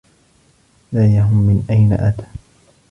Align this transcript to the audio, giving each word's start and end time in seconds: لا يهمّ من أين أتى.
لا 0.91 1.05
يهمّ 1.15 1.37
من 1.37 1.65
أين 1.69 1.93
أتى. 1.93 2.27